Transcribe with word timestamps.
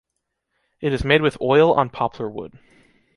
It 0.81 0.93
is 0.93 1.05
made 1.05 1.21
with 1.21 1.39
oil 1.39 1.73
on 1.75 1.91
poplar 1.91 2.27
wood. 2.27 2.57